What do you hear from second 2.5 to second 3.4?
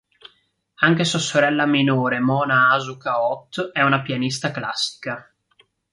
Asuka